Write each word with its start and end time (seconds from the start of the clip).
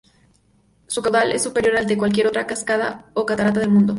Su 0.87 0.99
caudal 1.03 1.31
es 1.31 1.43
superior 1.43 1.77
al 1.77 1.85
de 1.85 1.95
cualquier 1.95 2.25
otra 2.25 2.47
cascada 2.47 3.11
o 3.13 3.23
catarata 3.23 3.59
del 3.59 3.69
mundo. 3.69 3.89